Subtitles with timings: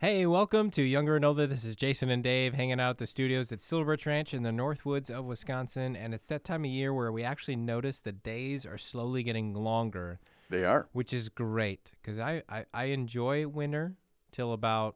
[0.00, 1.46] Hey, welcome to Younger and Older.
[1.48, 4.50] This is Jason and Dave hanging out at the studios at Silver Ranch in the
[4.50, 5.96] Northwoods of Wisconsin.
[5.96, 9.54] And it's that time of year where we actually notice the days are slowly getting
[9.54, 10.88] longer, They are.
[10.92, 13.94] which is great because I, I, I enjoy winter
[14.30, 14.94] till about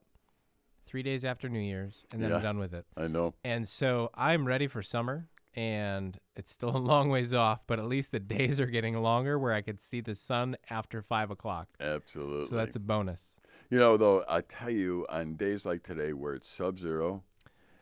[0.87, 2.37] three days after New Year's, and then Yeah.
[2.37, 2.87] I'm done with it.
[2.97, 3.35] I know.
[3.43, 5.27] And so I'm ready for summer,
[5.57, 9.37] and it's still a long ways off, but at least the days are getting longer
[9.37, 11.67] where I could see the sun after five o'clock.
[11.81, 12.51] Absolutely.
[12.51, 13.35] So that's a bonus.
[13.73, 17.23] You know, though, I tell you, on days like today where it's sub zero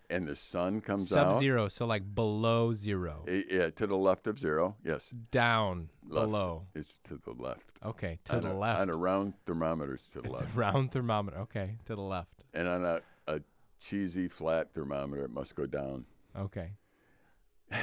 [0.09, 3.25] and the sun comes up Sub out, zero, so like below zero.
[3.29, 4.77] yeah, to the left of zero.
[4.85, 5.13] Yes.
[5.31, 6.27] down Left.
[6.27, 6.67] below.
[6.75, 7.63] It's to the left.
[7.85, 8.81] Okay, to on the a, left.
[8.81, 10.55] On a round thermometer, it's to the it's left.
[10.55, 11.39] a round thermometer.
[11.39, 12.45] Okay, to the left.
[12.55, 13.41] And on a, a
[13.81, 16.05] cheesy flat thermometer, it must go down.
[16.39, 16.73] Okay.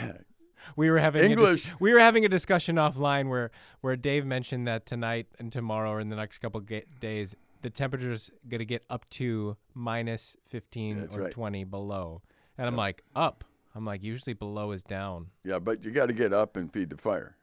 [0.75, 1.63] We were having A English.
[1.65, 3.51] dis- we were having a discussion offline where
[3.81, 7.35] where Dave mentioned that tonight and tomorrow or in the next couple ga- days
[7.67, 11.31] the temperature's going to get up to minus 15 That's or right.
[11.31, 12.21] 20 below.
[12.57, 13.43] And I'm like, up.
[13.75, 15.27] I'm like, usually below is down.
[15.43, 17.35] Yeah, but you got to get up and feed the fire.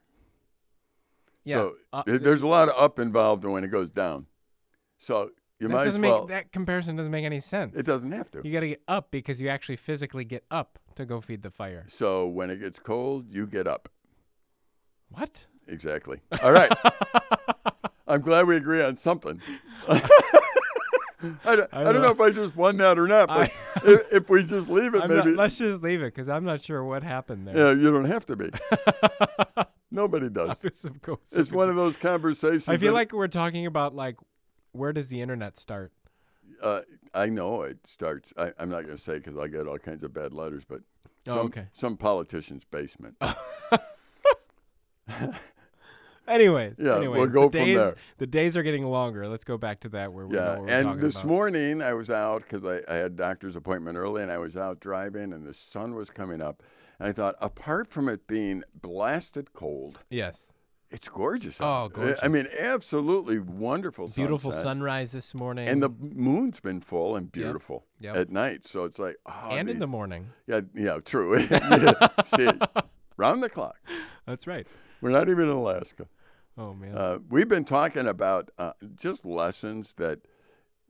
[1.45, 1.57] Yeah.
[1.57, 4.25] So uh, there- there's a lot of up involved when it goes down.
[4.99, 6.21] So you that might as well.
[6.21, 7.75] make that comparison doesn't make any sense.
[7.77, 8.41] it doesn't have to.
[8.43, 11.51] You got to get up because you actually physically get up to go feed the
[11.51, 11.85] fire.
[11.87, 13.91] So when it gets cold, you get up.
[15.11, 15.45] What?
[15.69, 16.21] Exactly.
[16.43, 16.73] All right.
[18.07, 19.41] I'm glad we agree on something.
[21.45, 24.13] I, don't, I don't know if I just won that or not, but I- if,
[24.13, 25.37] if we just leave it, I'm not, maybe.
[25.37, 27.57] let's just leave it because I'm not sure what happened there.
[27.57, 28.51] yeah, you don't have to be.
[29.91, 30.63] Nobody does.
[30.65, 31.33] Of course.
[31.33, 32.69] It's one of those conversations.
[32.69, 34.17] I feel like we're talking about like
[34.73, 35.93] where does the internet start?
[36.63, 36.81] uh,
[37.15, 38.33] I know it starts.
[38.37, 40.81] I, I'm not going to say because I get all kinds of bad letters, but
[41.27, 41.67] Oh, okay.
[41.73, 43.17] some politician's basement.
[46.27, 47.95] Anyways, Yeah, we'll go the from days, there.
[48.19, 49.29] The days are getting longer.
[49.29, 51.27] Let's go back to that where we Yeah, and this about.
[51.29, 54.81] morning I was out because I, I had doctor's appointment early, and I was out
[54.81, 56.63] driving, and the sun was coming up.
[56.99, 60.53] And I thought, apart from it being blasted cold, yes,
[60.91, 61.59] it's gorgeous.
[61.61, 62.19] Oh, out.
[62.23, 64.09] I- mean, absolutely wonderful.
[64.09, 64.63] beautiful sunset.
[64.63, 68.17] sunrise this morning, And the moon's been full and beautiful Yep.
[68.17, 70.29] at night, so it's like, oh, and in the morning.
[70.47, 71.39] yeah, yeah, true.
[72.37, 72.49] See,
[73.17, 73.77] round the clock.
[74.27, 74.67] That's right.
[75.01, 76.07] We're not even in Alaska.
[76.57, 76.97] Oh man.
[76.97, 80.21] Uh, we've been talking about uh, just lessons that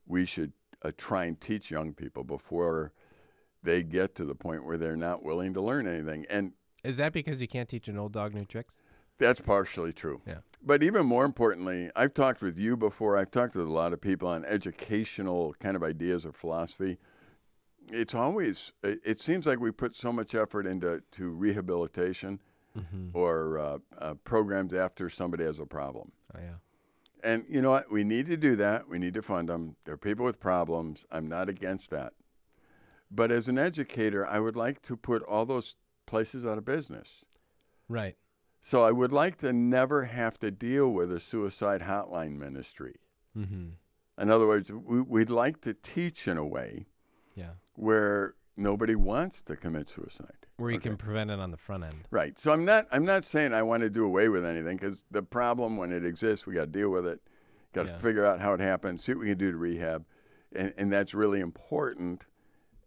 [0.06, 0.52] we should
[0.82, 2.92] uh, try and teach young people before
[3.62, 6.26] they get to the point where they're not willing to learn anything.
[6.28, 6.52] And
[6.82, 8.80] Is that because you can't teach an old dog new tricks?
[9.18, 10.20] that's partially true.
[10.26, 10.38] Yeah.
[10.62, 13.16] But even more importantly, I've talked with you before.
[13.16, 16.98] I've talked with a lot of people on educational kind of ideas or philosophy.
[17.90, 22.40] It's always, it, it seems like we put so much effort into to rehabilitation
[22.76, 23.16] Mm-hmm.
[23.16, 26.10] or uh, uh, programs after somebody has a problem.
[26.34, 26.54] Oh yeah.
[27.22, 27.90] And you know what?
[27.90, 28.88] We need to do that.
[28.88, 29.76] We need to fund them.
[29.84, 31.06] There are people with problems.
[31.12, 32.12] I'm not against that.
[33.10, 35.76] But as an educator, I would like to put all those
[36.06, 37.24] places out of business.
[37.88, 38.16] Right.
[38.60, 42.96] So I would like to never have to deal with a suicide hotline ministry.
[43.38, 43.68] Mm-hmm.
[44.20, 46.86] In other words, we, we'd like to teach in a way
[47.36, 47.50] Yeah.
[47.74, 50.43] where nobody wants to commit suicide.
[50.56, 50.90] Where you Okay.
[50.90, 52.06] can prevent it on the front end.
[52.10, 52.38] Right.
[52.38, 52.86] So I'm not.
[52.92, 56.04] I'm not saying I want to do away with anything because the problem when it
[56.04, 57.20] exists, we got to deal with it.
[57.72, 57.98] Got to Yeah.
[57.98, 59.00] figure out how it happened.
[59.00, 60.04] See what we can do to rehab,
[60.54, 62.24] and, and that's really important,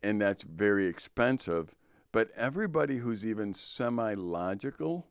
[0.01, 1.75] and that's very expensive.
[2.13, 5.07] But everybody who's even semi-logical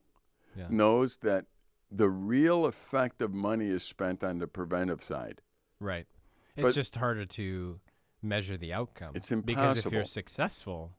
[0.56, 0.66] Yeah.
[0.71, 1.47] knows that
[1.91, 5.43] the real effect of money is spent on the preventive side.
[5.78, 6.06] Right.
[6.56, 7.81] It's But- just harder to
[8.22, 9.12] measure the outcome.
[9.15, 9.45] It's impossible.
[9.62, 10.97] Because if you're successful,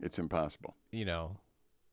[0.00, 0.74] It's impossible.
[0.90, 1.36] you know,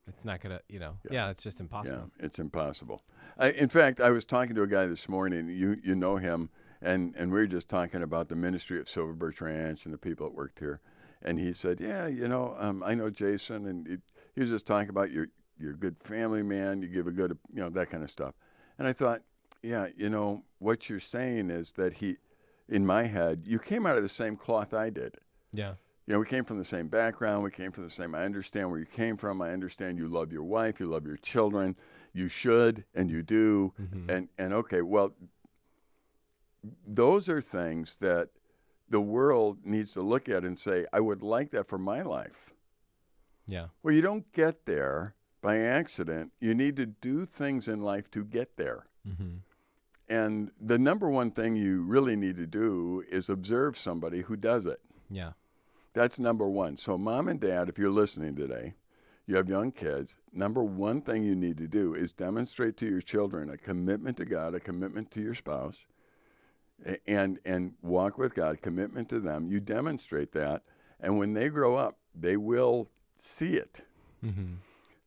[0.08, 1.12] it's not gonna, you know, Yeah.
[1.14, 2.12] yeah, it's just impossible.
[2.20, 3.02] Yeah, it's impossible.
[3.38, 5.48] I, in fact, I was talking to a guy this morning.
[5.48, 6.50] You you know him,
[6.82, 9.98] and and we were just talking about the ministry of Silver Birch Ranch and the
[9.98, 10.82] people that worked here.
[11.22, 13.98] And he said, "Yeah, you know, um, I know Jason, and he,
[14.36, 15.30] he was just talking about you're
[15.62, 16.82] a good family man.
[16.82, 18.36] You give a good, you know, that kind of stuff."
[18.78, 19.22] And I thought,
[19.62, 22.18] yeah, you know, what you're saying is that he,
[22.68, 25.16] in my head, you came out of the same cloth I did.
[25.54, 25.76] Yeah.
[26.06, 27.44] You know, we came from the same background.
[27.44, 28.14] We came from the same.
[28.14, 29.42] I understand where you came from.
[29.42, 30.80] I understand you love your wife.
[30.80, 31.78] You love your children.
[32.14, 33.74] You should, and you do.
[33.82, 34.10] Mhm.
[34.10, 35.16] And and okay, well,
[36.86, 38.30] those are things that
[38.90, 42.54] the world needs to look at and say, I would like that for my life.
[43.48, 43.68] Yeah.
[43.82, 46.32] Well, you don't get there by accident.
[46.40, 48.86] You need to do things in life to get there.
[49.08, 49.38] Mm-hmm.
[50.08, 54.66] And the number one thing you really need to do is observe somebody who does
[54.66, 54.80] it.
[55.10, 55.32] Yeah.
[55.94, 56.78] That's number one.
[56.78, 58.74] So, mom and dad, if you're listening today,
[59.26, 63.02] you have young kids, number one thing you need to do is demonstrate to your
[63.02, 65.86] children a commitment to God, a commitment to your spouse,
[67.08, 69.48] and and walk with God, commitment to them.
[69.48, 70.64] You demonstrate that,
[71.00, 73.82] and when they grow up, they will see it.
[74.26, 74.56] Mm-hmm.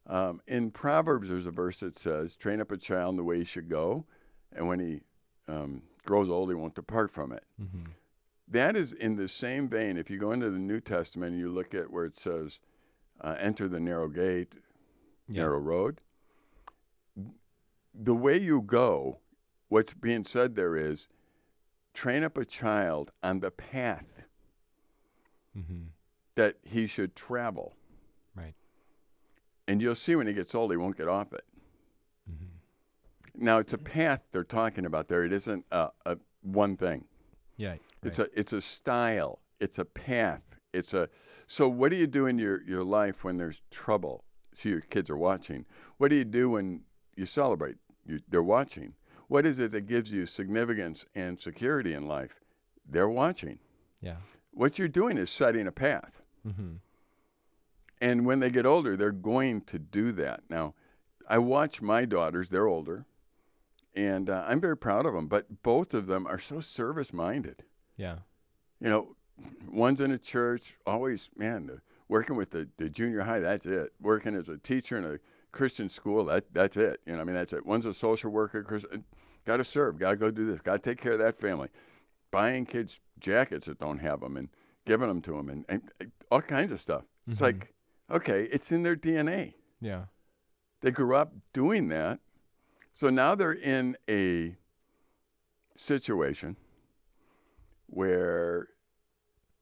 [0.09, 3.39] Um, in Proverbs, there's a verse that says, "Train up a child in the way
[3.39, 4.07] he should go,
[4.53, 5.01] and when he
[5.49, 7.91] um, grows old, he won't depart from it." Mm-hmm.
[8.49, 9.97] That is in the same vein.
[9.97, 12.61] If you go into the New Testament and you look at where it says,
[13.21, 14.53] uh, "Enter the narrow gate,
[15.29, 15.43] Yeah.
[15.43, 16.03] narrow road,"
[17.95, 19.19] the way you go,
[19.69, 21.09] what's being said there is,
[21.95, 24.05] train up a child on the path
[25.57, 25.85] Mm-hmm.
[26.35, 27.75] that he should travel.
[28.35, 28.55] Right.
[29.67, 31.47] And you'll see when he gets old, he won't get off it.
[32.31, 32.45] Mm-hmm.
[33.45, 35.25] Now it's a path they're talking about there.
[35.25, 37.07] It isn't a, a one thing.
[37.57, 37.77] Yeah.
[38.03, 39.41] It's a it's a style.
[39.61, 40.43] It's a path.
[40.73, 41.09] It's a
[41.47, 44.25] so what do you do in your, your life when there's trouble?
[44.55, 45.65] See your kids are watching.
[45.99, 46.83] What do you do when
[47.17, 47.77] you celebrate?
[48.05, 48.95] You, they're watching.
[49.29, 52.41] What is it that gives you significance and security in life?
[52.89, 53.59] They're watching.
[54.01, 54.17] yeah.
[54.53, 56.23] What you're doing is setting a path.
[56.47, 56.77] Mm-hmm.
[58.01, 60.41] And when they get older, they're going to do that.
[60.49, 60.75] Now,
[61.29, 63.07] I watch my daughters, they're older,
[63.97, 67.65] and uh, I'm very proud of them, but both of them are so service minded.
[67.97, 68.19] Yeah.
[68.79, 69.17] You know,
[69.69, 73.93] one's in a church, always, man, the, working with the, the junior high, that's it.
[74.01, 75.19] Working as a teacher in a
[75.51, 77.01] Christian school, that that's it.
[77.07, 77.65] You know, I mean, that's it.
[77.65, 78.63] One's a social worker,
[79.47, 81.69] got to serve, got to go do this, got to take care of that family.
[82.31, 84.51] Buying kids jackets that don't have them and
[84.85, 85.91] giving them to them and, and,
[86.31, 87.05] all kinds of stuff.
[87.29, 87.45] It's Mhm.
[87.45, 87.75] like,
[88.11, 89.55] okay, it's in their DNA.
[89.81, 90.07] Yeah.
[90.83, 92.21] They grew up doing that.
[92.97, 94.57] So now they're in a
[95.77, 96.57] situation
[97.89, 98.69] where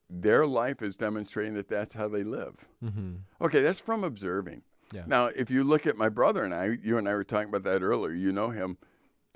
[0.09, 2.65] their life is demonstrating that that's how they live.
[2.81, 3.15] Mm-hmm.
[3.41, 4.61] Okay, that's from observing.
[4.93, 5.03] Yeah.
[5.05, 7.63] Now, if you look at my brother and I, you and I were talking about
[7.63, 8.77] that earlier, you know him,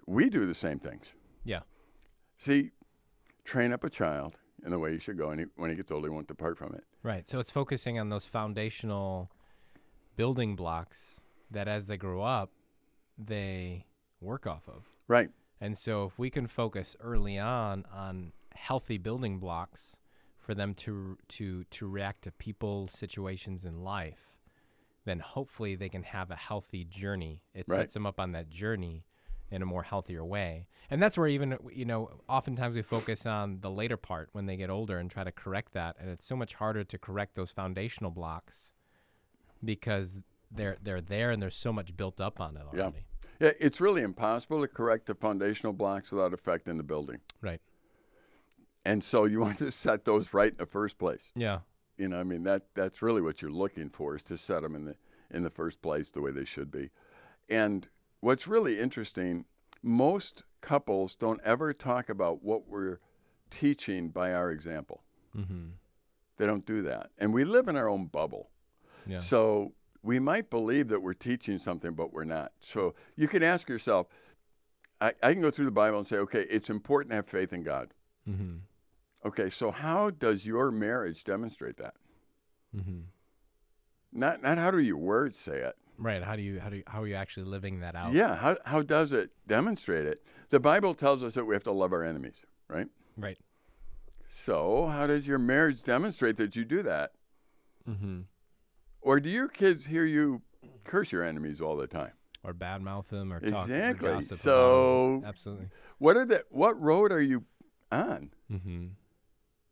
[0.08, 1.12] we do the same things.
[1.44, 1.62] Yeah.
[2.38, 2.72] See,
[3.44, 5.92] train up a child in the way he should go, and he, when he gets
[5.92, 6.86] old, he won't depart from it.
[7.04, 7.28] Right.
[7.28, 9.30] So it's focusing on those foundational
[10.16, 11.20] building blocks
[11.52, 12.52] that as they grow up,
[13.18, 13.86] they
[14.22, 14.86] work off of.
[15.08, 15.30] Right.
[15.62, 19.98] And so if we can focus early on on healthy building blocks
[20.38, 24.34] for them to to to react to people, situations in life,
[25.06, 27.42] then hopefully they can have a healthy journey.
[27.54, 27.78] It Right.
[27.78, 29.06] sets them up on that journey
[29.52, 30.68] in a more healthier way.
[30.92, 34.56] And that's where even you know, oftentimes we focus on the later part when they
[34.56, 37.52] get older and try to correct that and it's so much harder to correct those
[37.52, 38.74] foundational blocks
[39.64, 40.16] because
[40.52, 42.98] they're they're there and there's so much built up on it already.
[43.00, 43.04] Yeah,
[43.40, 47.20] it's really impossible to correct the foundational blocks without affecting the building.
[47.42, 47.62] Right.
[48.86, 51.32] And so you want to set those right in the first place.
[51.36, 51.60] Yeah.
[51.98, 54.76] You know, I mean that that's really what you're looking for is to set them
[54.76, 54.96] in the
[55.32, 56.90] in the first place the way they should be.
[57.50, 57.88] And
[58.20, 59.46] what's really interesting,
[59.84, 63.00] most couples don't ever talk about what we're
[63.50, 65.04] teaching by our example.
[65.36, 65.72] Mhm.
[66.38, 67.12] They don't do that.
[67.18, 68.50] And we live in our own bubble.
[69.06, 69.20] Yeah.
[69.20, 72.52] So we might believe that we're teaching something, but we're not.
[72.60, 74.08] So you can ask yourself,
[75.02, 77.54] I, I can go through the Bible and say, okay, it's important to have faith
[77.54, 77.94] in God.
[78.28, 78.62] Mhm.
[79.26, 81.96] Okay, so how does your marriage demonstrate that?
[82.76, 83.00] Mm-hmm.
[84.14, 85.76] Not not how do your words say it.
[85.98, 86.24] Right.
[86.24, 88.14] How do you how do you, how are you actually living that out?
[88.14, 90.24] Yeah, how how does it demonstrate it?
[90.50, 92.88] The Bible tells us that we have to love our enemies, right?
[93.18, 93.38] Right.
[94.32, 97.12] So how does your marriage demonstrate that you do that?
[97.88, 98.22] Mm-hmm.
[99.02, 100.42] Or do your kids hear you
[100.84, 102.12] curse your enemies all the time?
[102.44, 103.54] Or badmouth them or talk.
[103.70, 104.10] or Exactly.
[104.10, 105.70] about So- absolutely.
[105.98, 107.46] What are the what road are you
[107.92, 108.32] on?
[108.52, 108.88] Mm-hmm.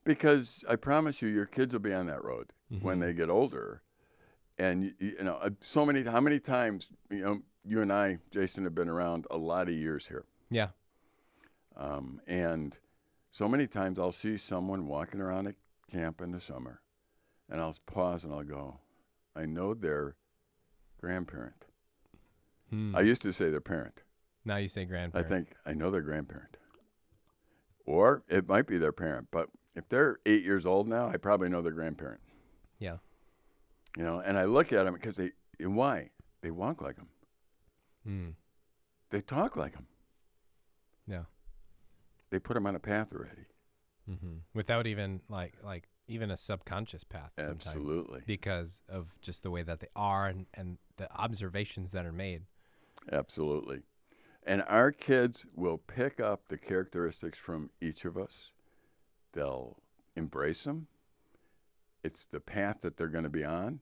[0.03, 3.01] Because I promise you, your kids will be on that road when Mhm.
[3.01, 3.81] they get older.
[4.57, 8.19] And you, you know, uh, so many how many times you know you and I,
[8.31, 10.69] Jason, have been around a lot of years here, Yeah.
[11.75, 12.77] um, and
[13.31, 15.55] so many times I'll see someone walking around a
[15.91, 16.81] camp in the summer,
[17.49, 18.79] and I'll pause and I'll go,
[19.37, 20.15] I know their
[20.99, 21.65] grandparent.
[22.69, 22.95] Hmm.
[22.95, 24.01] I used to say their parent.
[24.43, 25.25] now you say grandparent.
[25.25, 26.57] I think I know their grandparent.
[27.85, 31.47] Or it might be their parent, but if they're eight years old now, I probably
[31.49, 32.19] know their grandparent.
[32.79, 32.97] Yeah.
[33.95, 36.09] You know, and I look at them because they, and why?
[36.41, 37.07] They walk like them.
[38.03, 38.29] Hmm.
[39.11, 39.87] They talk like them.
[41.07, 41.23] Yeah.
[42.29, 43.45] They put them on a path already.
[44.09, 44.37] Mm-hmm.
[44.53, 47.31] Without even like like even a subconscious path.
[47.37, 48.21] Absolutely.
[48.25, 52.43] Because of just the way that they are and and the observations that are made.
[53.11, 53.81] Absolutely.
[54.45, 58.51] And our kids will pick up the characteristics from each of us.
[59.33, 59.77] They'll
[60.15, 60.87] embrace them.
[62.03, 63.81] It's the path that they're going to be on.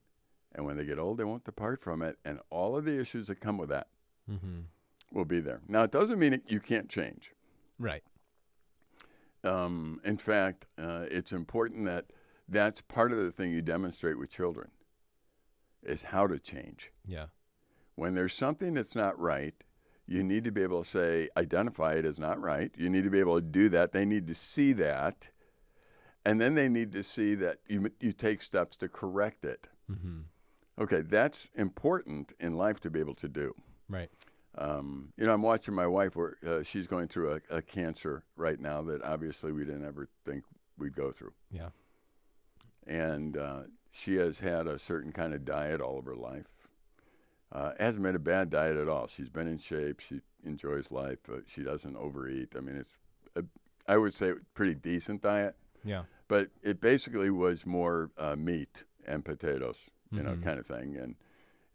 [0.53, 2.17] And when they get old, they won't depart from it.
[2.25, 3.87] And all of the issues that come with that
[4.31, 4.61] Mm-hmm.
[5.11, 5.61] will be there.
[5.67, 7.31] Now, it doesn't mean it, you can't change.
[7.77, 8.01] Right.
[9.43, 12.05] Um, in fact, uh, it's important that
[12.47, 14.71] that's part of the thing you demonstrate with children
[15.83, 16.91] is how to change.
[17.05, 17.27] Yeah.
[17.95, 19.53] When there's something that's not right,
[20.07, 22.71] you need to be able to say, identify it as not right.
[22.77, 23.91] You need to be able to do that.
[23.91, 25.29] They need to see that.
[26.25, 29.67] And then they need to see that you, you take steps to correct it.
[29.91, 30.21] Mm-hmm.
[30.77, 33.55] Okay, that's important in life to be able to do.
[33.87, 34.09] Right.
[34.57, 36.15] Um, you know, I'm watching my wife.
[36.15, 40.09] Where uh, she's going through a, a cancer right now that obviously we didn't ever
[40.25, 40.43] think
[40.77, 41.33] we'd go through.
[41.51, 41.69] Yeah.
[42.87, 46.45] And uh, she has had a certain kind of diet all of her life.
[47.51, 49.07] Uh, hasn't been a bad diet at all.
[49.07, 49.99] She's been in shape.
[49.99, 51.19] She enjoys life.
[51.31, 52.53] Uh, she doesn't overeat.
[52.57, 52.91] I mean, it's,
[53.35, 53.43] a,
[53.87, 55.55] I would say, pretty decent diet.
[55.83, 56.03] Yeah.
[56.27, 60.43] But it basically was more uh, meat and potatoes, you know, Mhm.
[60.43, 60.95] kind of thing.
[60.97, 61.15] And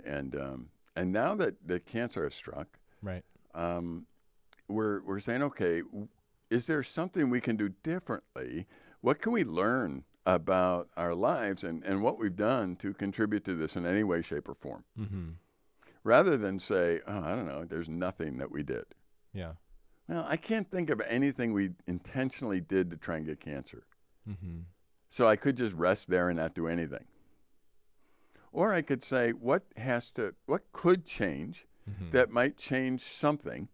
[0.04, 3.24] and um, and now that the cancer has struck, Right.
[3.54, 4.06] um,
[4.68, 5.82] we're we're saying, okay,
[6.50, 8.66] is there something we can do differently?
[9.02, 13.54] What can we learn about our lives and, and what we've done to contribute to
[13.54, 14.84] this in any way, shape, or form?
[14.98, 15.28] Mm-hmm.
[16.04, 18.84] Rather than say, oh, I don't know, there's nothing that we did.
[19.32, 19.52] Yeah.
[20.08, 23.84] Well, I can't think of anything we intentionally did to try and get cancer.
[24.28, 24.60] Mm-hmm.
[25.08, 27.04] So I could just rest there and not do anything.
[28.52, 32.10] Or I could say, what has to, what could change Mm-hmm.
[32.10, 33.68] that might change something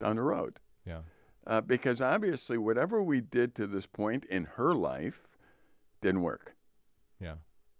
[0.00, 0.58] down the road?
[0.84, 0.98] Yeah.
[1.46, 5.22] Uh, because obviously, whatever we did to this point in her life
[6.04, 6.54] didn't work.
[7.18, 7.34] Yeah.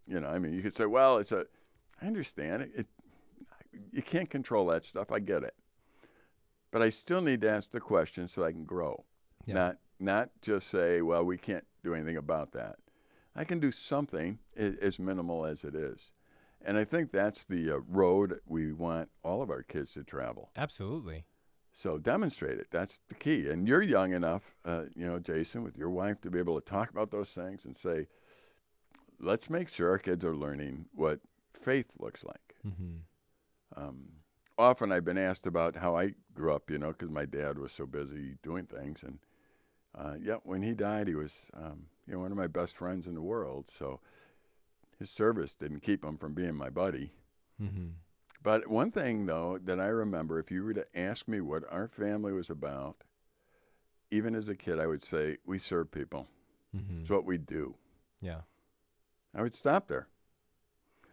[0.06, 1.46] You know, I mean, you could say, well, it's a,
[2.00, 2.70] I understand it.
[2.74, 2.86] it
[3.92, 5.12] you can't control that stuff.
[5.12, 5.54] I get it.
[6.72, 9.04] But I still need to ask the question so I can grow.
[9.46, 9.54] Yeah.
[9.54, 12.76] Not, not just say, well, we can't do anything about that.
[13.36, 16.10] I can do something as minimal as it is.
[16.64, 20.50] And I think that's the uh, road we want all of our kids to travel.
[20.56, 21.24] Absolutely.
[21.76, 22.68] So demonstrate it.
[22.70, 23.48] That's the key.
[23.48, 26.64] And you're young enough, uh, you know, Jason, with your wife, to be able to
[26.64, 28.06] talk about those things and say,
[29.18, 31.18] let's make sure our kids are learning what
[31.52, 32.54] faith looks like.
[32.66, 32.98] Mm-hmm.
[33.76, 34.04] Um,
[34.56, 37.72] often I've been asked about how I grew up, you know, because my dad was
[37.72, 39.02] so busy doing things.
[39.02, 39.18] And
[39.98, 43.08] uh, yeah, when he died, he was, um, you know, one of my best friends
[43.08, 43.64] in the world.
[43.76, 43.98] So
[45.00, 47.10] his service didn't keep him from being my buddy.
[47.60, 47.88] Mm-hmm.
[48.44, 51.88] But one thing, though, that I remember, if you were to ask me what our
[51.88, 52.98] family was about,
[54.10, 56.28] even as a kid, I would say, we serve people.
[56.76, 57.00] Mm-hmm.
[57.00, 57.74] It's what we do.
[58.20, 58.42] Yeah.
[59.34, 60.08] I would stop there.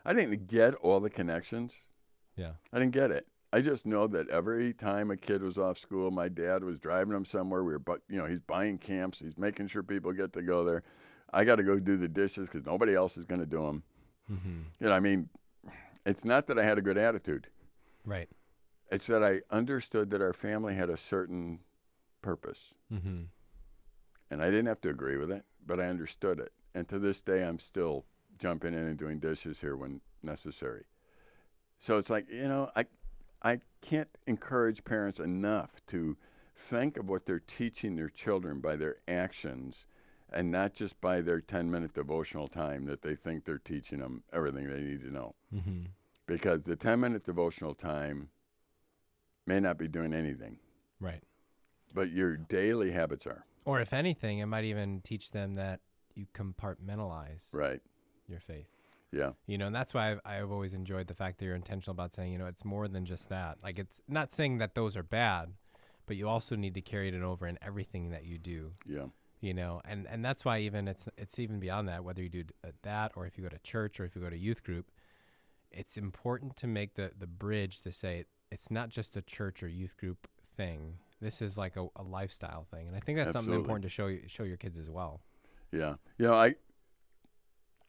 [0.05, 1.87] I didn't get all the connections.
[2.35, 2.51] Yeah.
[2.73, 3.27] I didn't get it.
[3.53, 7.13] I just know that every time a kid was off school, my dad was driving
[7.13, 7.63] them somewhere.
[7.63, 9.19] We were, bu- you know, he's buying camps.
[9.19, 10.83] He's making sure people get to go there.
[11.33, 13.83] I got to go do the dishes because nobody else is going to do them.
[14.31, 14.59] Mm-hmm.
[14.81, 15.29] You know, I mean,
[16.05, 17.47] it's not that I had a good attitude.
[18.05, 18.29] Right.
[18.91, 21.59] It's that I understood that our family had a certain
[22.21, 22.73] purpose.
[22.91, 23.23] Mm-hmm.
[24.29, 26.51] And I didn't have to agree with it, but I understood it.
[26.73, 28.05] And to this day, I'm still
[28.37, 30.85] jumping in and doing dishes here when necessary.
[31.79, 32.85] So it's like, you know, I,
[33.43, 36.17] I can't encourage parents enough to
[36.55, 39.85] think of what they're teaching their children by their actions
[40.31, 44.23] and not just by their 10 minute devotional time that they think they're teaching them
[44.33, 45.35] everything they need to know.
[45.53, 45.85] Mm-hmm.
[46.25, 48.29] Because the 10 minute devotional time
[49.45, 50.57] may not be doing anything,
[50.99, 51.23] Right.
[51.93, 53.45] but your daily habits are.
[53.65, 55.79] Or if anything, it might even teach them that
[56.15, 57.81] you compartmentalize Right.
[58.27, 58.67] your faith.
[59.11, 59.31] Yeah.
[59.45, 62.13] You know, and that's why I've, I've always enjoyed the fact that you're intentional about
[62.13, 63.57] saying, you know, it's more than just that.
[63.61, 65.49] Like, it's not saying that those are bad,
[66.05, 68.71] but you also need to carry it over in everything that you do.
[68.85, 69.07] Yeah.
[69.41, 72.03] You know, and and that's why even it's it's even beyond that.
[72.03, 74.29] Whether you do uh, that or if you go to church or if you go
[74.29, 74.91] to youth group,
[75.71, 79.67] it's important to make the the bridge to say it's not just a church or
[79.67, 80.97] youth group thing.
[81.21, 84.07] This is like a, a lifestyle thing, and I think that's something important to show
[84.07, 85.21] you, show your kids as well.
[85.71, 86.55] Yeah, you know, I,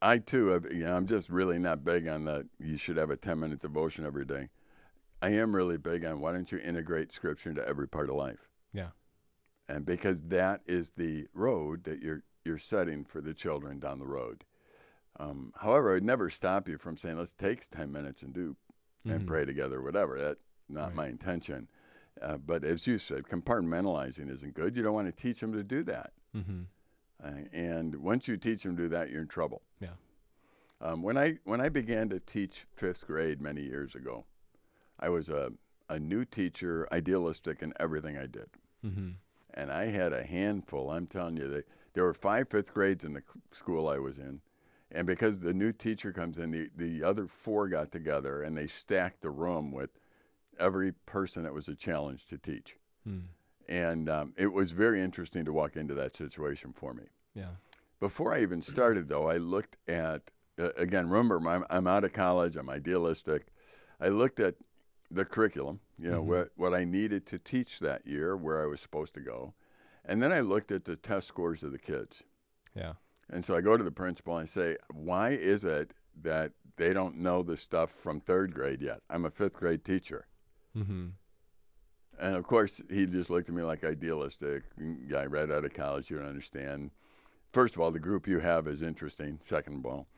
[0.00, 2.46] I too, have, you know, I'm just really not big on that.
[2.58, 4.50] You should have a 10 minute devotion every day.
[5.22, 8.48] I am really big on why don't you integrate Scripture into every part of life,
[8.72, 8.88] Yeah.
[9.74, 14.06] And because that is the road that you're you're setting for the children down the
[14.06, 14.44] road.
[15.20, 18.56] Um, however, I'd never stop you from saying let's take 10 minutes and do
[19.04, 19.26] and Mhm.
[19.26, 20.18] pray together, whatever.
[20.18, 20.94] That's not Right.
[20.96, 21.68] my intention.
[22.20, 24.76] Uh, but as you said, compartmentalizing isn't good.
[24.76, 26.12] You don't want to teach them to do that.
[26.36, 26.62] Mm-hmm.
[27.22, 29.62] Uh, and once you teach them to do that, you're in trouble.
[29.80, 29.94] Yeah.
[30.80, 34.26] Um, when I when I began to teach fifth grade many years ago,
[34.98, 35.52] I was a
[35.88, 38.50] a new teacher, idealistic in everything I did,
[38.84, 39.10] Mm-hmm.
[39.54, 40.90] And I had a handful.
[40.90, 41.62] I'm telling you, they,
[41.94, 44.40] there were five fifth grades in the school I was in,
[44.90, 48.66] and because the new teacher comes in, the the other four got together and they
[48.66, 49.90] stacked the room with
[50.58, 52.76] every person that was a challenge to teach
[53.08, 53.22] Mm.
[53.68, 57.02] and um, it was very interesting to walk into that situation for me.
[57.34, 57.56] Yeah.
[57.98, 61.08] Before I even started, though, I looked at uh, again.
[61.08, 62.54] Remember, I'm, I'm out of college.
[62.54, 63.46] I'm idealistic.
[64.00, 64.54] I looked at
[65.12, 65.80] the curriculum.
[65.98, 66.26] You know Mhm.
[66.26, 69.54] what what I needed to teach that year, where I was supposed to go,
[70.04, 72.24] and then I looked at the test scores of the kids.
[72.74, 72.94] Yeah.
[73.28, 76.92] And so I go to the principal and I say, "Why is it that they
[76.92, 79.02] don't know the stuff from third grade yet?
[79.08, 80.26] I'm a fifth grade teacher."
[80.76, 81.08] Mm-hmm.
[82.18, 84.64] And of course, he just looked at me like idealistic
[85.08, 86.10] guy right out of college.
[86.10, 86.90] You don't understand.
[87.52, 89.38] First of all, the group you have is interesting.
[89.42, 90.08] Second of all,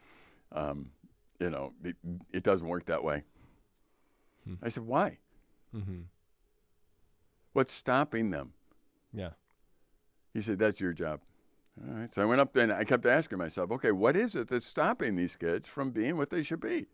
[0.52, 0.92] um,
[1.40, 1.96] you know, it,
[2.32, 3.24] it doesn't work that way.
[4.46, 4.54] Hmm.
[4.62, 5.18] I said, why?
[5.74, 6.02] Mm-hmm.
[7.52, 8.52] What's stopping them?
[9.12, 9.30] Yeah.
[10.32, 11.20] He said, that's your job.
[11.80, 12.14] All right.
[12.14, 14.66] So I went up there and I kept asking myself, okay, what is it that's
[14.66, 16.86] stopping these kids from being what they should be?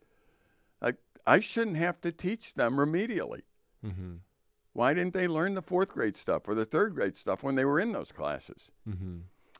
[0.81, 3.41] Like, I shouldn't have to teach them remedially.
[3.85, 4.15] Mm-hmm.
[4.73, 7.65] Why didn't they learn the fourth grade stuff or the third grade stuff when they
[7.65, 8.71] were in those classes?
[8.87, 9.17] Mm-hmm.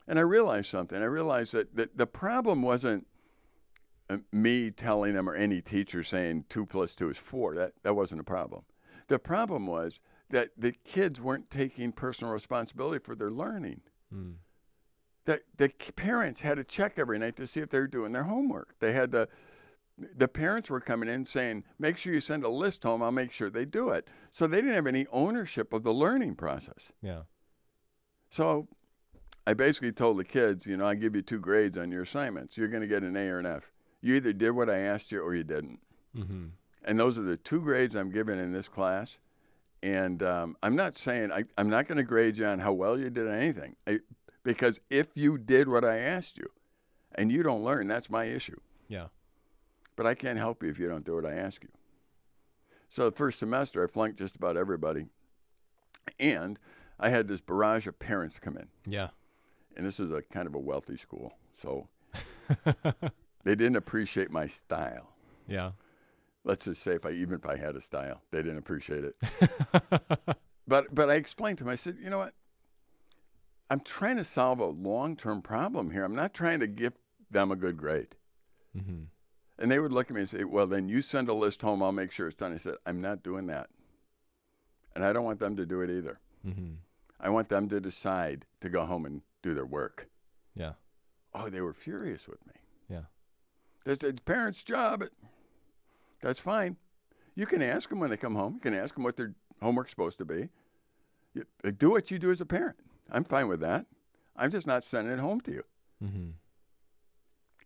[0.08, 1.00] And I realized something.
[1.00, 3.06] I realized that, that the problem wasn't
[4.32, 7.54] me telling them or any teacher saying two plus two is four.
[7.54, 8.62] That, that wasn't a problem.
[9.08, 10.00] The problem was
[10.30, 13.82] that the kids weren't taking personal responsibility for their learning.
[14.14, 14.34] Mm.
[15.24, 18.24] The, the parents had to check every night to see if they were doing their
[18.24, 18.74] homework.
[18.80, 19.28] They had to,
[19.98, 23.02] the parents were coming in saying, make sure you send a list home.
[23.02, 24.08] I'll make sure they do it.
[24.30, 26.90] So they didn't have any ownership of the learning process.
[27.02, 27.22] Yeah.
[28.30, 28.68] So
[29.46, 32.56] I basically told the kids, you know, I give you two grades on your assignments.
[32.56, 33.70] You're going to get an A or an F.
[34.02, 35.80] You either did what I asked you or you didn't.
[36.16, 36.46] Mm-hmm.
[36.84, 39.16] And those are the two grades I'm giving in this class.
[39.82, 42.98] And um, I'm not saying I, I'm not going to grade you on how well
[42.98, 44.00] you did on anything, I,
[44.44, 46.48] because if you did what I asked you,
[47.14, 48.58] and you don't learn, that's my issue.
[48.88, 49.08] Yeah.
[49.96, 51.68] But I can't help you if you don't do what I ask you.
[52.90, 55.06] So the first semester, I flunked just about everybody,
[56.18, 56.58] and
[56.98, 58.68] I had this barrage of parents come in.
[58.86, 59.08] Yeah.
[59.76, 61.88] and this is a kind of a wealthy school, so
[63.44, 65.14] they didn't appreciate my style.
[65.46, 65.72] yeah.
[66.44, 69.16] Let's just say if I even if I had a style, they didn't appreciate it.
[70.66, 71.72] But but I explained to them.
[71.72, 72.34] I said, you know what?
[73.70, 76.04] I'm trying to solve a long term problem here.
[76.04, 76.94] I'm not trying to give
[77.30, 78.14] them a good grade.
[78.76, 79.04] mm-hmm.
[79.58, 81.82] And they would look at me and say, well, then you send a list home.
[81.82, 82.52] I'll make sure it's done.
[82.52, 83.70] I said, I'm not doing that,
[84.94, 86.20] and I don't want them to do it either.
[86.46, 86.74] Mm-hmm.
[87.20, 90.08] I want them to decide to go home and do their work.
[90.56, 90.72] Yeah.
[91.34, 92.54] Oh, they were furious with me.
[92.88, 93.02] Yeah.
[93.86, 95.04] It's it's parents' job.
[96.20, 96.76] That's fine.
[97.34, 98.54] You can ask them when they come home.
[98.54, 100.48] You can ask them what their homework's supposed to be.
[101.34, 102.76] You, uh, do what you do as a parent.
[103.10, 103.86] I'm fine with that.
[104.36, 105.64] I'm just not sending it home to you.
[106.04, 106.30] Mm-hmm.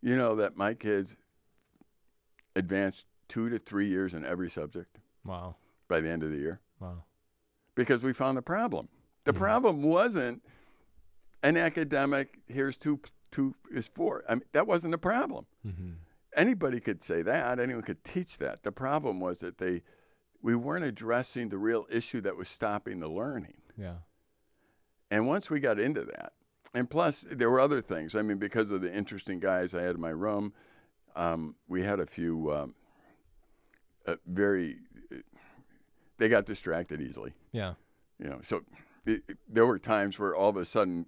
[0.01, 1.15] You know that my kids
[2.55, 5.55] advanced two to three years in every subject Wow.
[5.87, 7.03] by the end of the year Wow.
[7.75, 8.87] because we found the problem.
[9.25, 9.37] The Mhm.
[9.37, 10.41] problem wasn't
[11.43, 12.39] an academic.
[12.47, 13.01] Here's two.
[13.29, 14.23] Two is four.
[14.29, 15.45] I mean, that wasn't the problem.
[15.65, 15.91] Mm-hmm.
[16.37, 17.59] Anybody could say that.
[17.59, 18.63] Anyone could teach that.
[18.63, 19.81] The problem was that they
[20.41, 23.57] we weren't addressing the real issue that was stopping the learning.
[23.77, 23.95] Yeah.
[25.11, 26.33] and once we got into that
[26.73, 28.15] and plus there were other things.
[28.15, 30.53] I mean because of the interesting guys i had in my room
[31.15, 32.75] um, we had a few um,
[34.05, 34.77] uh, very
[36.17, 37.33] they got distracted easily.
[37.51, 37.73] Yeah.
[38.19, 38.61] you know so
[39.05, 41.05] it, it- there were times where all of a sudden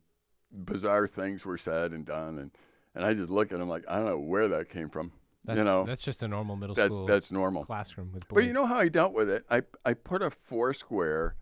[0.52, 2.52] bizarre things were said and done and
[2.96, 5.12] and i just look at them like i don't know where that came from
[5.46, 8.36] That's, you know that's just a normal middle that's school that's normal classroom with boys.
[8.36, 9.46] But you know how I dealt with it?
[9.50, 11.36] I, I put a four square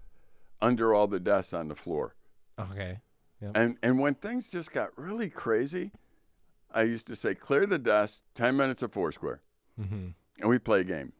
[0.62, 2.16] under all the desks on the floor.
[2.60, 3.00] Okay.
[3.54, 5.92] And and when things just got really crazy,
[6.72, 9.42] I used to say, clear the desk, 10 minutes of four square.
[9.80, 10.08] Mm-hmm.
[10.40, 11.14] And we play a game.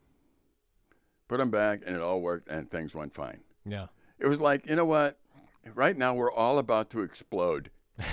[1.28, 3.42] Put them back, and it all worked, and things went fine.
[3.66, 3.88] Yeah.
[4.20, 5.20] It was like, you know what?
[5.76, 7.70] Right now, we're all about to explode.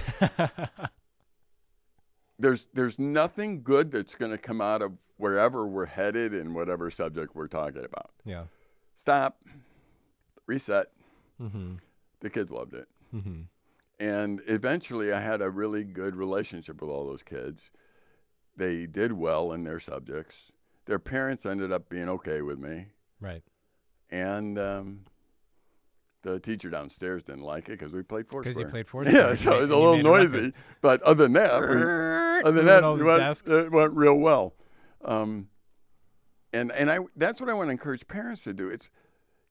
[2.44, 6.90] There's, there's nothing good that's going to come out of wherever we're headed in whatever
[6.90, 8.10] subject we're talking about.
[8.24, 8.44] yeah.
[8.96, 9.42] Stop,
[10.46, 10.88] reset.
[11.40, 11.76] Mm-hmm.
[12.20, 12.86] The kids loved it.
[13.14, 13.42] Mm-hmm.
[13.98, 17.70] And eventually, I had a really good relationship with all those kids.
[18.56, 20.52] They did well in their subjects.
[20.84, 22.86] Their parents ended up being okay with me.
[23.20, 23.42] Right.
[24.10, 25.00] And um,
[26.22, 28.42] the teacher downstairs didn't like it because we played four.
[28.42, 29.04] Because you played four.
[29.06, 30.52] yeah, so it was a little noisy.
[30.82, 31.76] But other than that, we,
[32.44, 34.54] other than that, it went, it went real well.
[35.04, 35.48] Um,
[36.52, 38.68] and and I that's what I want to encourage parents to do.
[38.68, 38.88] It's,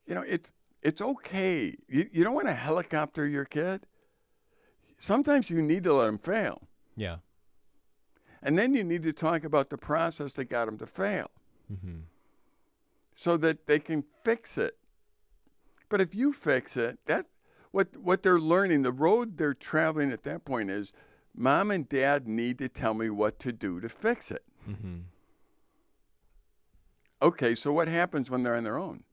[0.08, 0.51] you know, it's
[0.82, 1.75] it's okay.
[1.89, 3.86] You you don't want to helicopter your kid.
[4.97, 6.62] Sometimes you need to let them fail,
[6.95, 7.17] Yeah.
[8.41, 11.29] and then you need to talk about the process that got them to fail,
[11.71, 12.01] Mm-hmm.
[13.15, 14.77] so that they can fix it.
[15.89, 17.25] But if you fix it, that
[17.71, 20.93] what what they're learning, the road they're traveling at that point is,
[21.36, 24.43] mom and dad need to tell me what to do to fix it.
[24.69, 25.00] Mm-hmm.
[27.22, 29.04] Okay, so what happens when they're on their own?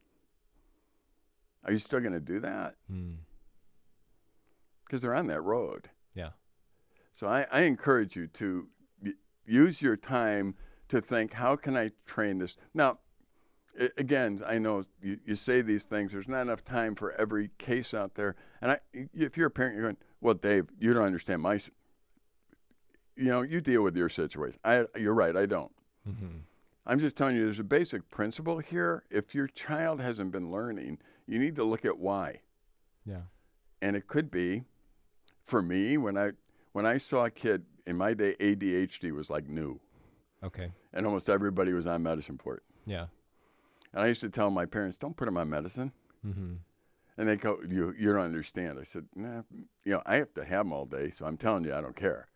[1.64, 2.74] Are you still going to do that?
[2.92, 3.16] Mm.
[4.84, 5.90] Because they're on that road.
[6.14, 6.30] Yeah.
[7.14, 8.66] So I, I encourage you to
[9.04, 9.12] y-
[9.46, 10.54] use your time
[10.88, 12.56] to think, how can I train this?
[12.74, 12.98] Now,
[13.96, 16.12] again, I know you, you say these things.
[16.12, 18.34] There's not enough time for every case out there.
[18.60, 18.78] And I,
[19.14, 21.60] if you're a parent, you're going, well, Dave, you don't understand my.
[23.20, 24.58] You know, you deal with your situation.
[24.64, 25.36] I, you're right.
[25.36, 25.72] I don't.
[26.08, 26.38] Mm-hmm.
[26.86, 29.04] I'm just telling you, there's a basic principle here.
[29.10, 32.40] If your child hasn't been learning, you need to look at why.
[33.04, 33.22] Yeah.
[33.82, 34.64] And it could be,
[35.42, 36.30] for me, when I
[36.72, 39.80] when I saw a kid in my day, ADHD was like new,
[40.42, 40.72] Okay.
[40.94, 42.62] and almost everybody was on medicine for it.
[42.86, 43.06] Yeah.
[43.92, 45.92] And I used to tell my parents, "Don't put him on medicine."
[46.26, 46.54] Mm-hmm.
[47.18, 49.42] And they go, "You you don't understand." I said, "Nah,
[49.84, 51.96] you know, I have to have him all day, so I'm telling you, I don't
[51.96, 52.29] care."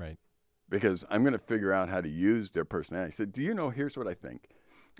[0.00, 0.18] Right.
[0.68, 3.08] because I'm going to figure out how to use their personality.
[3.08, 3.70] I said, Do you know?
[3.70, 4.48] Here's what I think.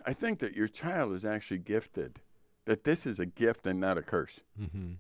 [0.07, 2.21] I think that your child is actually gifted,
[2.67, 4.41] that this is a gift and not a curse.
[4.61, 4.93] Mm-hmm.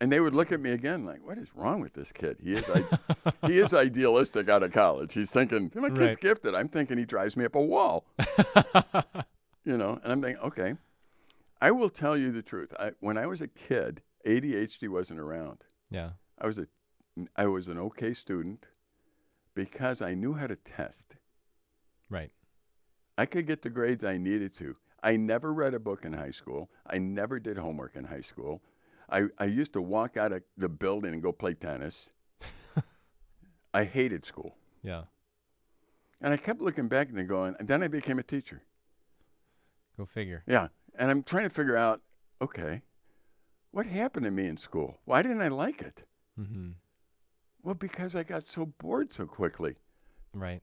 [0.00, 2.38] And they would look at me again like, What is wrong with this kid?
[2.42, 5.12] He is, I- he is idealistic out of college.
[5.14, 6.20] He's thinking, My kid's Right.
[6.20, 6.54] gifted.
[6.54, 8.04] I'm thinking he drives me up a wall,
[9.64, 10.00] you know?
[10.02, 10.74] And I'm thinking, Okay,
[11.60, 12.72] I will tell you the truth.
[12.78, 15.64] I, when I was a kid, ADHD wasn't around.
[15.90, 16.10] yeah.
[16.40, 16.66] I was a,
[17.36, 18.66] I was an okay student
[19.54, 21.16] because I knew how to test.
[22.08, 22.30] Right.
[23.16, 24.76] I could get the grades I needed to.
[25.02, 26.70] I never read a book in high school.
[26.86, 28.62] I never did homework in high school.
[29.10, 32.10] I, I used to walk out of the building and go play tennis.
[33.74, 34.56] I hated school.
[34.82, 35.04] Yeah.
[36.20, 38.62] And I kept looking back and going, and then I became a teacher.
[39.98, 40.44] Go figure.
[40.46, 40.68] Yeah.
[40.96, 42.00] And I'm trying to figure out,
[42.40, 42.82] okay,
[43.72, 45.00] what happened to me in school?
[45.04, 46.06] Why didn't I like it?
[46.38, 46.70] Mm-hmm.
[47.62, 49.76] Well, because I got so bored so quickly.
[50.34, 50.62] Right.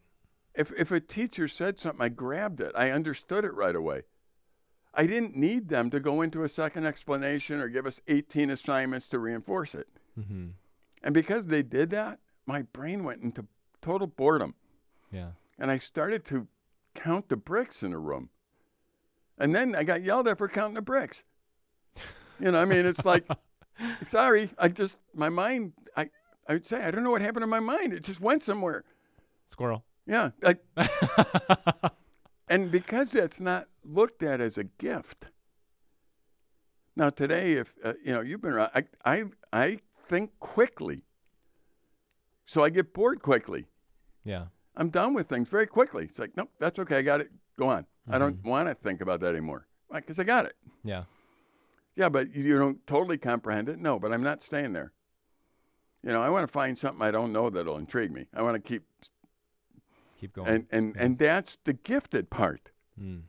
[0.53, 2.73] If, if a teacher said something, I grabbed it.
[2.75, 4.03] I understood it right away.
[4.93, 9.07] I didn't need them to go into a second explanation or give us 18 assignments
[9.09, 9.87] to reinforce it.
[10.19, 10.47] Mm-hmm.
[11.03, 13.45] And because they did that, my brain went into
[13.81, 14.55] total boredom.
[15.11, 15.31] Yeah.
[15.57, 16.47] And I started to
[16.95, 18.29] count the bricks in a room.
[19.37, 21.23] And then I got yelled at for counting the bricks.
[22.39, 23.25] You know, I mean, it's like,
[24.03, 25.73] sorry, I just, my mind,
[26.49, 27.93] I, would say, I don't know what happened to my mind.
[27.93, 28.83] It just went somewhere.
[29.47, 29.85] Squirrel.
[30.05, 30.31] Yeah.
[30.43, 31.89] I,
[32.49, 35.25] And because that's not looked at as a gift.
[36.95, 41.03] Now today, if uh, you know you've been around, I, I I think quickly,
[42.47, 43.67] so I get bored quickly.
[44.23, 44.45] yeah.
[44.75, 46.05] I'm done with things very quickly.
[46.05, 46.97] It's like, nope, that's okay.
[46.97, 47.29] I got it.
[47.57, 47.85] Go on.
[48.09, 49.67] I don't want to think about that anymore.
[49.93, 50.53] Because I got it.
[50.83, 51.03] Yeah.
[51.97, 53.77] Yeah, but you don't totally comprehend it.
[53.77, 54.93] No, but I'm not staying there.
[56.03, 58.27] You know, I want to find something I don't know that'll intrigue me.
[58.33, 58.83] I want to keep,
[60.19, 60.47] Keep going.
[60.47, 62.71] and and and that's the gifted part.
[62.99, 63.23] mm.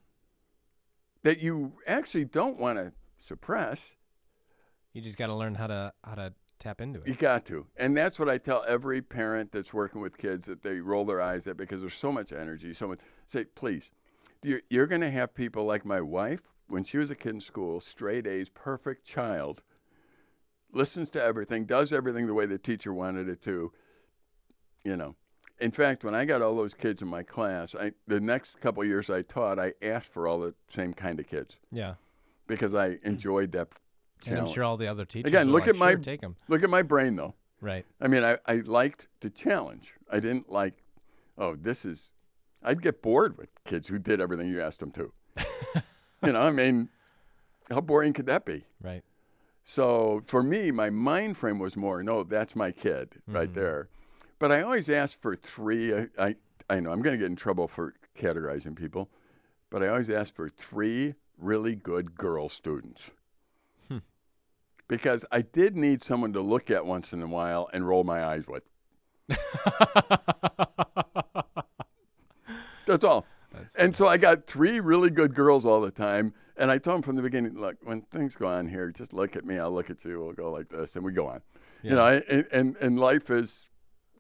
[1.23, 3.97] that you actually don't want to suppress.
[4.93, 7.09] You just got to learn how to how to tap into it.
[7.09, 7.67] You got to.
[7.77, 11.21] And that's what I tell every parent that's working with kids that they roll their
[11.21, 12.99] eyes at because there's so much energy, so much.
[13.27, 13.91] Say, please,
[14.43, 17.41] you're, you're going to have people like my wife, when she was a kid in
[17.41, 19.63] school, straight A's, perfect child,
[20.73, 23.73] listens to everything, does everything the way the teacher wanted it to,
[24.85, 25.17] you know.
[25.61, 28.83] In fact, when I got all those kids in my class, I, the next couple
[28.83, 31.95] of years I taught, I asked for all the same kind of kids Yeah.
[32.47, 33.69] because I enjoyed that
[34.27, 34.55] And I'm challenge.
[34.55, 36.37] sure all the other teachers Again, look like, at my- "Sure, take them.
[36.49, 37.35] Look at my brain, though.
[37.61, 37.85] Right.
[38.01, 39.93] I mean, I, I liked the challenge.
[40.11, 40.83] I didn't like,
[41.37, 42.11] oh, this is,
[42.63, 45.13] I'd get bored with kids who did everything you asked them to.
[46.25, 46.89] you know, I mean,
[47.69, 48.65] how boring could that be?
[48.83, 49.03] Right.
[49.71, 53.55] So for me, my mind frame was more, no, that's my kid right Mhm.
[53.55, 53.89] there.
[54.41, 55.95] But I always ask for three.
[55.95, 56.35] I, I,
[56.69, 59.11] I know I'm going to get in trouble for categorizing people,
[59.71, 63.13] but I always ask for three really good girl students.
[63.87, 63.99] Hmm.
[64.89, 68.25] Because I did need someone to look at once in a while and roll my
[68.25, 68.65] eyes with.
[72.87, 73.25] That's all.
[73.77, 76.35] And so I got three really good girls all the time.
[76.57, 79.35] And I told them from the beginning, look, when things go on here, just look
[79.37, 79.59] at me.
[79.59, 80.21] I'll look at you.
[80.21, 81.41] We'll go like this, and we go on.
[81.83, 83.71] You know, I- and, and, and life is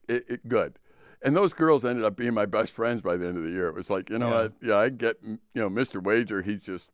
[0.08, 0.78] it, it good.
[1.22, 3.68] And those girls ended up being my best friends by the end of the year.
[3.68, 4.40] It was like, you know Yeah.
[4.42, 4.52] what?
[4.62, 6.02] Yeah, I get, you know, Mr.
[6.02, 6.90] Wager, he's just,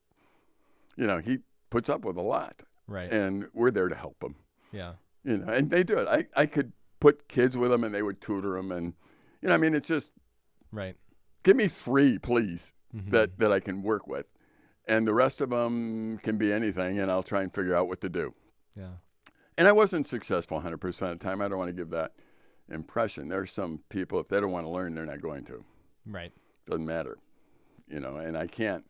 [0.97, 1.39] you know, he
[1.71, 2.63] puts up with a lot.
[2.89, 3.13] right.
[3.13, 4.35] And we're there to help him.
[4.73, 4.95] yeah.
[5.23, 6.07] You know, and they do it.
[6.09, 8.71] I, I could put kids with them and they would tutor them.
[8.73, 8.95] And,
[9.43, 10.11] you know, I mean, it's just,
[10.73, 10.97] Right.
[11.47, 13.11] Give me three, please Mhm.
[13.11, 14.27] that, that I can work with.
[14.87, 18.01] And the rest of them can be anything, and I'll try and figure out what
[18.03, 18.35] to do.
[18.75, 18.95] Yeah.
[19.59, 21.41] And I wasn't successful 100% of the time.
[21.41, 22.13] I don't want to give that
[22.69, 23.29] impression.
[23.29, 25.65] There are some people, if they don't want to learn, they're not going to.
[26.05, 26.33] Right.
[26.67, 27.19] Doesn't matter.
[27.89, 28.85] You know, and I can't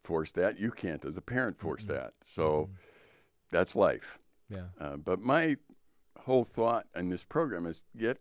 [0.00, 0.58] force that.
[0.58, 1.92] You can't, as a parent, force Mm-hmm.
[1.94, 2.14] that.
[2.24, 2.70] So
[3.50, 4.18] that's life.
[4.48, 4.68] Yeah.
[4.80, 5.56] Uh, but my
[6.20, 8.18] whole thought in this program is get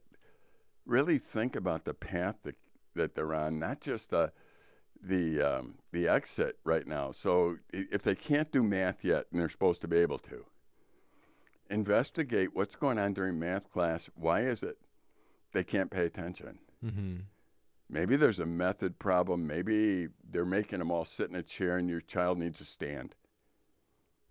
[0.85, 2.55] really think about the path that,
[2.97, 4.31] that they're on, not just the
[5.01, 7.11] the um, the exit right now.
[7.11, 10.45] So if they can't do math yet, and they're supposed to be able to,
[11.69, 14.09] investigate what's going on during math class.
[14.15, 14.77] Why is it
[15.53, 16.59] they can't pay attention?
[16.83, 17.17] Mm-hmm.
[17.89, 19.47] Maybe there's a method problem.
[19.47, 23.15] Maybe they're making them all sit in a chair, and your child needs to stand.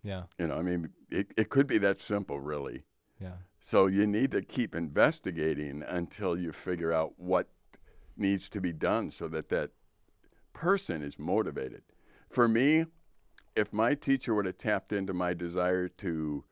[0.03, 0.23] Yeah.
[0.37, 2.83] You know, I mean, it, it could be that simple, really.
[3.19, 3.33] Yeah.
[3.59, 7.49] So you need to keep investigating until you figure out what
[8.19, 9.71] needs to be done so that that
[10.53, 11.83] person is motivated.
[12.29, 12.85] For me,
[13.55, 16.43] if my teacher would have tapped into my desire to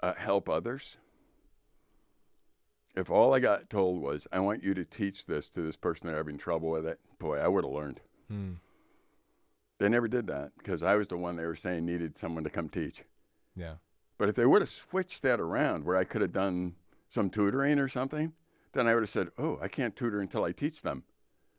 [0.00, 0.96] uh, help others,
[2.94, 6.06] if all I got told was, I want you to teach this to this person
[6.06, 8.00] they're having trouble with it, boy, I would have learned.
[8.28, 8.52] Hmm.
[9.78, 12.50] They never did that because I was the one they were saying needed someone to
[12.50, 13.02] come teach.
[13.56, 13.74] Yeah.
[14.18, 16.76] But if they would have switched that around where I could have done
[17.08, 18.32] some tutoring or something,
[18.72, 21.04] then I would have said, "Oh, I can't tutor until I teach them."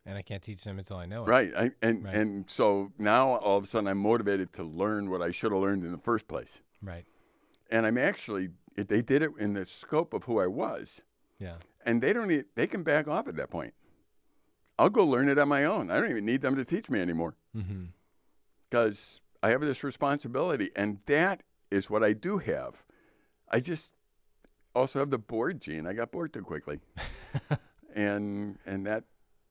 [0.06, 1.28] And I can't teach them until I know it.
[1.28, 1.52] Right.
[1.56, 2.14] I, and Right.
[2.14, 5.60] and so now all of a sudden I'm motivated to learn what I should have
[5.62, 6.60] learned in the first place.
[6.82, 7.06] Right.
[7.70, 11.00] And I'm actually they did it in the scope of who I was,
[11.38, 11.56] Yeah.
[11.86, 13.72] and they don't need, they can back off at that point.
[14.78, 15.90] I'll go learn it on my own.
[15.92, 17.84] I don't even need them to teach me anymore Mm-hmm.
[18.68, 22.84] because I have this responsibility, and that is what I do have.
[23.48, 23.92] I just
[24.74, 25.86] also have the bored gene.
[25.86, 26.80] I got bored too quickly,
[27.94, 29.04] and and that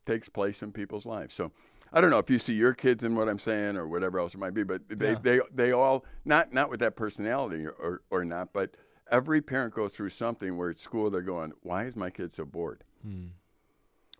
[0.05, 1.33] takes place in people's lives.
[1.33, 1.51] So
[1.91, 4.33] I don't know if you see your kids in what I'm saying or whatever else
[4.33, 5.19] it might be, but they Yeah.
[5.21, 8.75] they they all not not with that personality or, or not, but
[9.11, 12.45] every parent goes through something where at school they're going, why is my kid so
[12.45, 12.83] bored?
[13.03, 13.27] Hmm.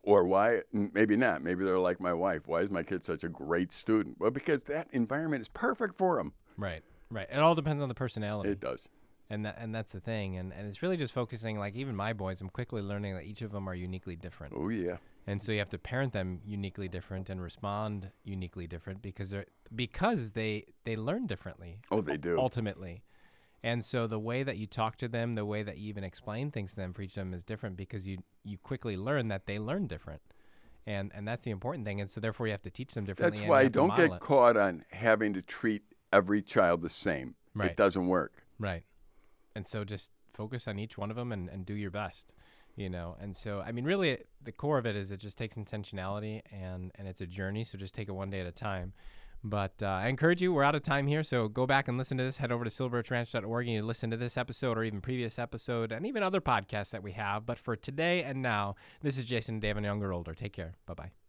[0.06, 1.42] Or why, maybe not.
[1.42, 2.42] Maybe they're like my wife.
[2.46, 4.18] Why is my kid such a great student?
[4.20, 6.34] Well, because that environment is perfect for them.
[6.58, 6.84] Right.
[7.10, 7.28] Right.
[7.32, 8.50] It all depends on the personality.
[8.50, 8.90] It does.
[9.34, 12.14] And that and that's the thing and and it's really just focusing like even my
[12.14, 14.98] boys i'm quickly learning that each of them are uniquely different Oh, yeah.
[15.28, 19.46] and so you have to parent them uniquely different and respond uniquely different because they're
[19.76, 22.38] because they they learn differently Oh, they do.
[22.38, 23.04] ultimately
[23.64, 26.52] and so the way that you talk to them the way that you even explain
[26.52, 29.46] things to them for each of them is different because you you quickly learn that
[29.46, 30.22] they learn different
[30.86, 33.40] and and that's the important thing and so therefore you have to teach them differently
[33.40, 34.20] That's why don't get it.
[34.20, 37.34] caught on having to treat every child the same.
[37.56, 37.72] Right.
[37.72, 38.44] It doesn't work.
[38.60, 38.84] Right.
[39.56, 42.34] And so just focus on each one of them and, and do your best,
[42.76, 43.16] you know.
[43.22, 46.92] And so, I mean, really, the core of it is it just takes intentionality and,
[46.96, 47.64] and it's a journey.
[47.64, 48.94] So just take it one day at a time.
[49.44, 51.22] But uh, I encourage you, we're out of time here.
[51.22, 52.38] So go back and listen to this.
[52.38, 56.06] Head over to silverbirchranch.org and you listen to this episode or even previous episode and
[56.06, 57.46] even other podcasts that we have.
[57.46, 60.34] But for today and now, this is Jason and David, younger, older.
[60.34, 60.76] Take care.
[60.86, 61.23] Bye bye.